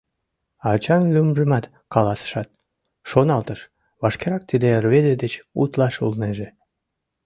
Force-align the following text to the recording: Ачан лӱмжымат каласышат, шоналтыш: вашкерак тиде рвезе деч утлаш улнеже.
Ачан 0.71 1.03
лӱмжымат 1.13 1.65
каласышат, 1.93 2.49
шоналтыш: 3.09 3.59
вашкерак 4.01 4.43
тиде 4.49 4.67
рвезе 4.83 5.13
деч 5.23 5.33
утлаш 5.61 5.95
улнеже. 6.05 6.47